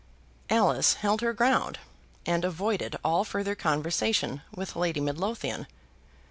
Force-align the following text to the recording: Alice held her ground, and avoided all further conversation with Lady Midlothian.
Alice 0.49 0.95
held 0.95 1.21
her 1.21 1.31
ground, 1.31 1.77
and 2.25 2.43
avoided 2.43 2.95
all 3.03 3.23
further 3.23 3.53
conversation 3.53 4.41
with 4.55 4.75
Lady 4.75 4.99
Midlothian. 4.99 5.67